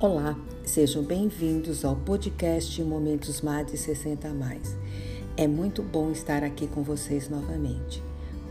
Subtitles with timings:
[0.00, 4.76] Olá, sejam bem-vindos ao podcast Momentos MAD 60 Mais.
[5.36, 8.00] É muito bom estar aqui com vocês novamente.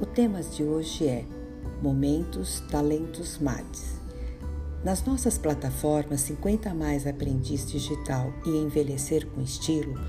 [0.00, 1.26] O tema de hoje é
[1.82, 4.00] Momentos Talentos MADs.
[4.82, 10.00] Nas nossas plataformas 50 Mais Aprendiz Digital e Envelhecer com Estilo,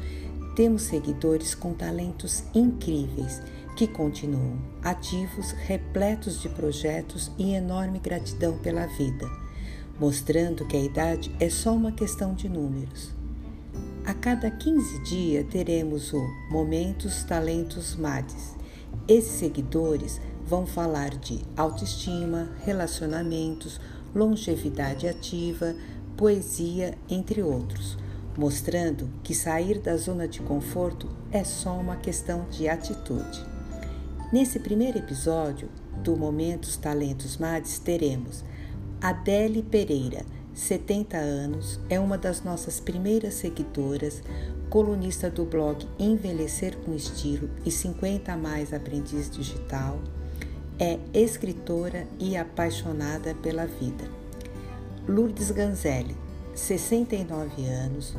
[0.55, 3.41] temos seguidores com talentos incríveis
[3.75, 9.30] que continuam ativos, repletos de projetos e enorme gratidão pela vida,
[9.99, 13.12] mostrando que a idade é só uma questão de números.
[14.05, 18.55] A cada 15 dias teremos o Momentos Talentos MADES.
[19.08, 23.80] Esses seguidores vão falar de autoestima, relacionamentos,
[24.13, 25.76] longevidade ativa,
[26.16, 27.98] poesia, entre outros,
[28.38, 33.44] mostrando que sair da zona de conforto é só uma questão de atitude.
[34.31, 35.70] Nesse primeiro episódio
[36.03, 38.44] do Momentos Talentos Mades, teremos
[39.06, 40.25] Adele Pereira,
[40.56, 44.23] 70 anos, é uma das nossas primeiras seguidoras,
[44.67, 50.00] colunista do blog Envelhecer com Estilo e 50 a mais aprendiz digital,
[50.80, 54.09] é escritora e apaixonada pela vida.
[55.08, 56.17] Lourdes Ganzelli,
[56.56, 58.16] 69 anos,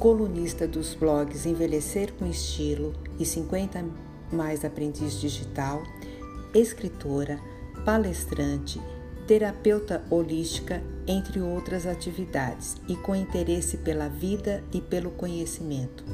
[0.00, 3.84] colunista dos blogs Envelhecer com Estilo e 50
[4.32, 5.84] mais aprendiz digital,
[6.52, 7.38] escritora,
[7.84, 8.80] palestrante,
[9.26, 16.04] terapeuta holística, entre outras atividades, e com interesse pela vida e pelo conhecimento.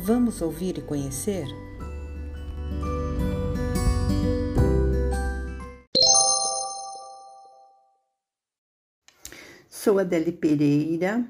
[0.00, 1.46] Vamos ouvir e conhecer?
[9.68, 11.24] Sou Adele Pereira,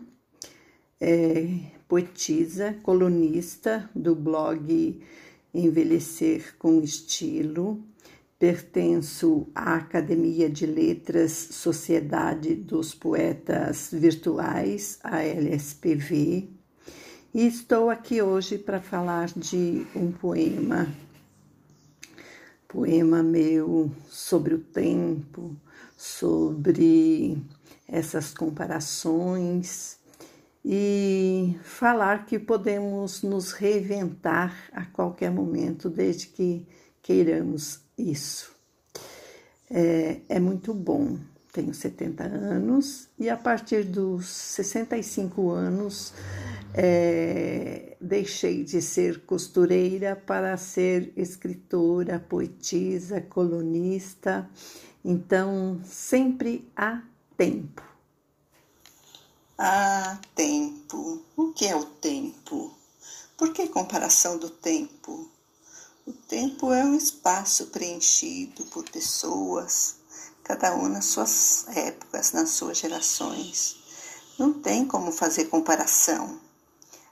[1.00, 1.47] é,
[1.86, 5.00] poetisa, colunista do blog
[5.55, 7.83] Envelhecer com Estilo.
[8.39, 16.48] Pertenço à Academia de Letras Sociedade dos Poetas Virtuais, a LSPV,
[17.34, 20.87] e estou aqui hoje para falar de um poema,
[22.69, 25.56] poema meu sobre o tempo,
[25.97, 27.43] sobre
[27.88, 29.98] essas comparações
[30.65, 36.65] e falar que podemos nos reinventar a qualquer momento, desde que
[37.03, 38.53] queiramos isso.
[39.70, 41.19] É, é muito bom.
[41.53, 46.12] Tenho 70 anos e a partir dos 65 anos
[46.75, 54.48] é, deixei de ser costureira para ser escritora, poetisa, colunista.
[55.04, 57.03] Então, sempre há
[57.36, 57.82] tempo.
[59.56, 61.25] Ah, tempo.
[61.36, 62.76] O que é o tempo?
[63.36, 65.30] Por que comparação do tempo?
[66.09, 69.97] O tempo é um espaço preenchido por pessoas,
[70.43, 73.77] cada uma nas suas épocas, nas suas gerações.
[74.39, 76.41] Não tem como fazer comparação.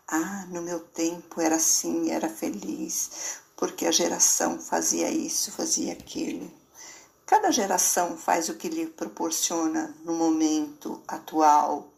[0.09, 3.11] Ah, no meu tempo era assim, era feliz,
[3.55, 6.51] porque a geração fazia isso, fazia aquilo.
[7.27, 11.93] Cada geração faz o que lhe proporciona no momento atual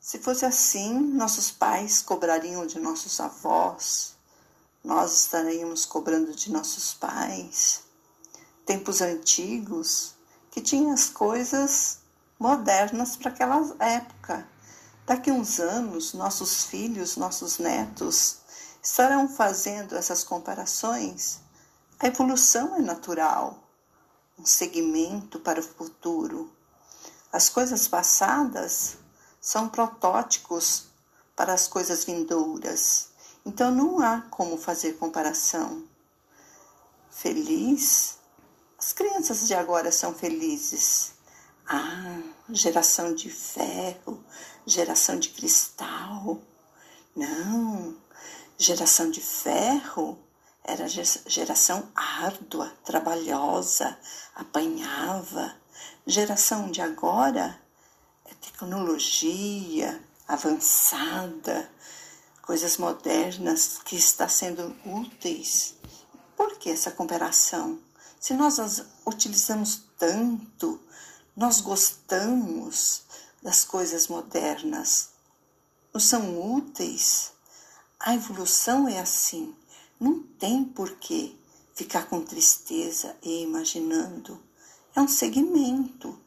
[0.00, 4.11] se fosse assim, nossos pais cobrariam de nossos avós,
[4.82, 7.82] nós estaríamos cobrando de nossos pais.
[8.66, 10.14] Tempos antigos
[10.50, 11.98] que tinham as coisas
[12.38, 14.46] modernas para aquela época.
[15.06, 18.38] Daqui uns anos, nossos filhos, nossos netos
[18.82, 21.40] estarão fazendo essas comparações.
[22.00, 23.62] A evolução é natural,
[24.36, 26.52] um segmento para o futuro.
[27.32, 28.96] As coisas passadas
[29.40, 30.88] são protótipos
[31.36, 33.11] para as coisas vindouras.
[33.44, 35.84] Então não há como fazer comparação.
[37.10, 38.18] Feliz?
[38.78, 41.12] As crianças de agora são felizes.
[41.66, 42.20] Ah,
[42.50, 44.24] geração de ferro,
[44.66, 46.40] geração de cristal.
[47.14, 47.96] Não,
[48.58, 50.18] geração de ferro
[50.64, 53.98] era geração árdua, trabalhosa,
[54.34, 55.54] apanhava.
[56.06, 57.62] Geração de agora
[58.62, 61.68] tecnologia avançada,
[62.52, 65.74] coisas modernas que está sendo úteis.
[66.36, 67.78] Por que essa comparação?
[68.20, 70.78] Se nós as utilizamos tanto,
[71.34, 73.04] nós gostamos
[73.42, 75.12] das coisas modernas,
[75.94, 77.32] nos são úteis.
[77.98, 79.56] A evolução é assim.
[79.98, 81.34] Não tem por que
[81.74, 84.38] ficar com tristeza e imaginando.
[84.94, 86.20] É um segmento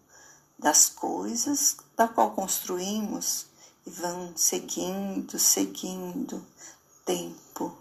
[0.57, 3.45] das coisas da qual construímos
[3.85, 6.45] e vão seguindo, seguindo.
[7.05, 7.77] Tempo,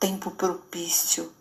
[0.00, 1.32] tempo propício.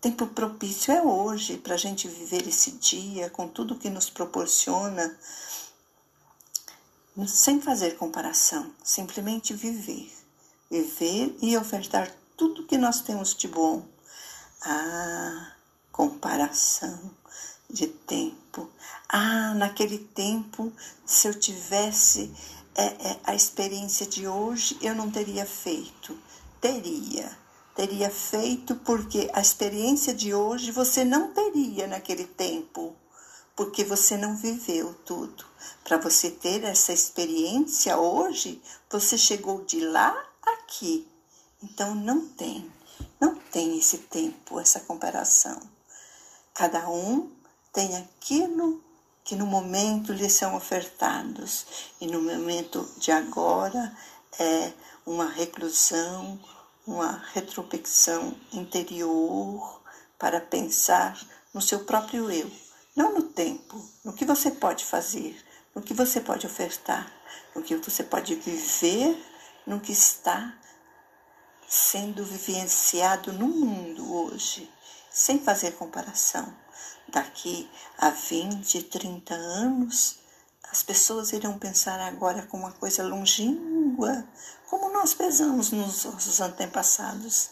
[0.00, 5.16] Tempo propício é hoje para a gente viver esse dia com tudo que nos proporciona
[7.26, 10.10] sem fazer comparação, simplesmente viver.
[10.70, 13.86] Viver e ofertar tudo que nós temos de bom.
[14.62, 15.52] Ah,
[15.92, 17.10] comparação
[17.68, 18.70] de tempo.
[19.08, 20.72] Ah, naquele tempo,
[21.04, 22.34] se eu tivesse
[22.74, 26.18] é, é, a experiência de hoje, eu não teria feito.
[26.60, 27.36] Teria.
[27.74, 32.94] Teria feito porque a experiência de hoje você não teria naquele tempo,
[33.56, 35.44] porque você não viveu tudo.
[35.82, 41.08] Para você ter essa experiência hoje, você chegou de lá aqui.
[41.62, 42.70] Então não tem,
[43.20, 45.60] não tem esse tempo, essa comparação.
[46.54, 47.30] Cada um
[47.72, 48.82] tem aquilo
[49.24, 51.66] que no momento lhe são ofertados
[52.00, 53.96] e no momento de agora
[54.38, 54.72] é
[55.06, 56.40] uma reclusão,
[56.86, 59.80] uma retrospecção interior
[60.18, 61.18] para pensar
[61.54, 62.50] no seu próprio eu,
[62.96, 65.36] não no tempo, no que você pode fazer,
[65.74, 67.10] no que você pode ofertar,
[67.54, 69.16] no que você pode viver,
[69.66, 70.52] no que está
[71.68, 74.70] sendo vivenciado no mundo hoje,
[75.10, 76.61] sem fazer comparação
[77.12, 80.16] daqui a 20, 30 anos,
[80.70, 84.26] as pessoas irão pensar agora como uma coisa longínqua,
[84.68, 87.50] como nós pensamos nos nossos antepassados.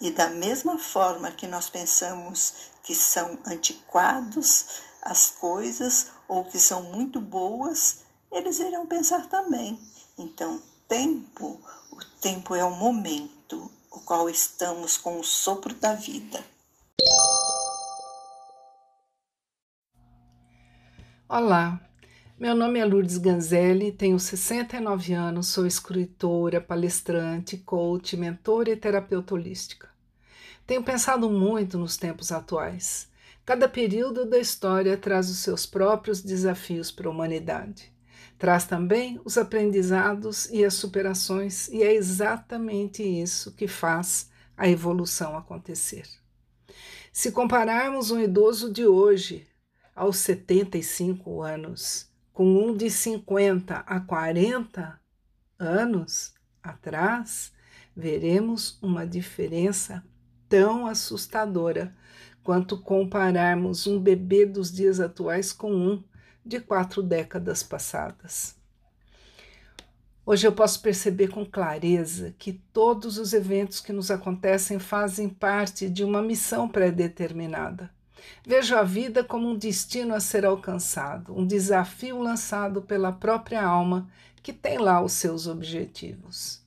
[0.00, 6.82] E da mesma forma que nós pensamos que são antiquados as coisas ou que são
[6.82, 7.98] muito boas,
[8.32, 9.78] eles irão pensar também.
[10.16, 11.60] Então, tempo,
[11.90, 16.42] o tempo é o momento o qual estamos com o sopro da vida.
[21.34, 21.80] Olá,
[22.38, 29.32] meu nome é Lourdes Ganzelli, tenho 69 anos, sou escritora, palestrante, coach, mentora e terapeuta
[29.32, 29.88] holística.
[30.66, 33.08] Tenho pensado muito nos tempos atuais.
[33.46, 37.90] Cada período da história traz os seus próprios desafios para a humanidade.
[38.38, 45.34] Traz também os aprendizados e as superações, e é exatamente isso que faz a evolução
[45.34, 46.04] acontecer.
[47.10, 49.46] Se compararmos um idoso de hoje
[49.94, 55.00] aos 75 anos, com um de 50 a 40
[55.58, 57.52] anos atrás,
[57.94, 60.02] veremos uma diferença
[60.48, 61.94] tão assustadora
[62.42, 66.02] quanto compararmos um bebê dos dias atuais com um
[66.44, 68.56] de quatro décadas passadas.
[70.24, 75.88] Hoje eu posso perceber com clareza que todos os eventos que nos acontecem fazem parte
[75.88, 77.90] de uma missão pré-determinada
[78.44, 84.08] Vejo a vida como um destino a ser alcançado, um desafio lançado pela própria alma
[84.42, 86.60] que tem lá os seus objetivos.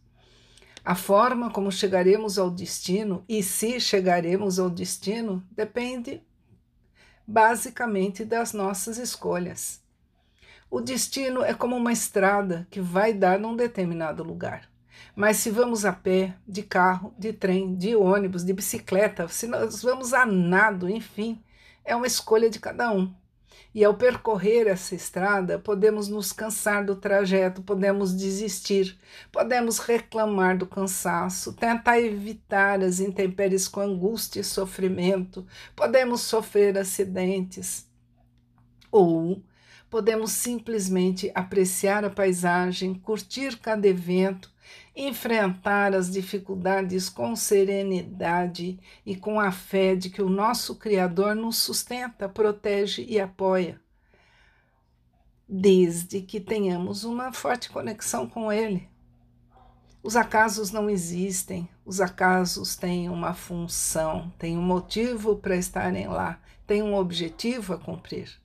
[0.83, 6.21] A forma como chegaremos ao destino e se chegaremos ao destino depende
[7.27, 9.81] basicamente das nossas escolhas.
[10.69, 14.69] O destino é como uma estrada que vai dar num determinado lugar.
[15.15, 19.81] Mas se vamos a pé, de carro, de trem, de ônibus, de bicicleta, se nós
[19.81, 21.41] vamos a nado, enfim,
[21.83, 23.13] é uma escolha de cada um.
[23.73, 28.97] E ao percorrer essa estrada, podemos nos cansar do trajeto, podemos desistir,
[29.31, 35.45] podemos reclamar do cansaço, tentar evitar as intempéries com angústia e sofrimento,
[35.75, 37.85] podemos sofrer acidentes.
[38.89, 39.43] Ou
[39.95, 44.53] podemos simplesmente apreciar a paisagem, curtir cada evento
[44.93, 51.55] enfrentar as dificuldades com serenidade e com a fé de que o nosso Criador nos
[51.59, 53.79] sustenta, protege e apoia,
[55.47, 58.89] desde que tenhamos uma forte conexão com Ele.
[60.03, 66.37] Os acasos não existem, os acasos têm uma função, têm um motivo para estarem lá,
[66.67, 68.43] têm um objetivo a cumprir.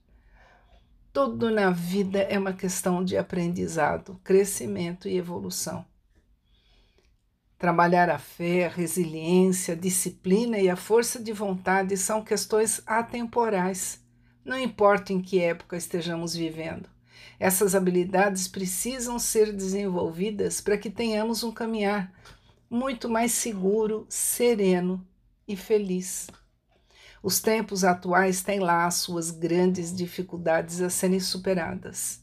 [1.13, 5.85] Tudo na vida é uma questão de aprendizado, crescimento e evolução.
[7.57, 14.01] Trabalhar a fé, a resiliência, a disciplina e a força de vontade são questões atemporais,
[14.45, 16.89] não importa em que época estejamos vivendo.
[17.37, 22.09] Essas habilidades precisam ser desenvolvidas para que tenhamos um caminhar
[22.69, 25.05] muito mais seguro, sereno
[25.45, 26.29] e feliz.
[27.21, 32.21] Os tempos atuais têm lá as suas grandes dificuldades a serem superadas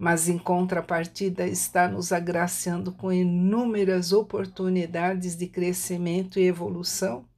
[0.00, 7.28] mas em contrapartida está nos agraciando com inúmeras oportunidades de crescimento e evolução,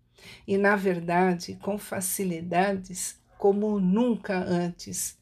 [0.46, 5.18] e, na verdade, com facilidades como nunca antes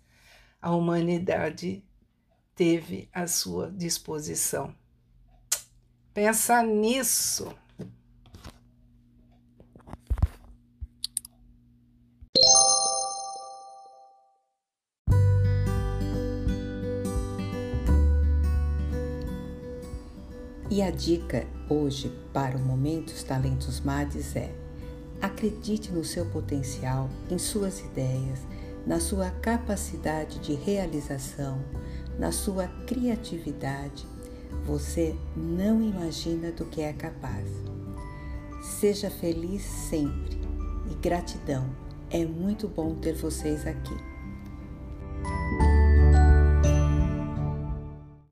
[0.60, 1.82] a humanidade
[2.54, 4.74] teve à sua disposição.
[6.12, 7.50] Pensa nisso.
[20.70, 24.54] E a dica hoje para o Momentos Talentos Mades é:
[25.20, 28.38] acredite no seu potencial, em suas ideias,
[28.86, 31.60] na sua capacidade de realização,
[32.16, 34.06] na sua criatividade.
[34.64, 37.48] Você não imagina do que é capaz.
[38.62, 40.40] Seja feliz sempre
[40.88, 41.68] e gratidão.
[42.10, 44.09] É muito bom ter vocês aqui.